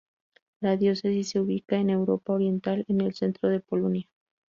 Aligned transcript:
La 0.61 0.77
diócesis 0.77 1.29
se 1.29 1.39
ubica 1.39 1.75
en 1.75 1.91
Europa 1.91 2.33
Oriental, 2.33 2.83
en 2.87 3.01
el 3.01 3.13
centro 3.13 3.49
de 3.49 3.59
Polonia. 3.59 4.09